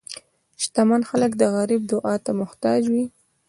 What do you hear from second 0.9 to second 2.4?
خلک د غریب دعا ته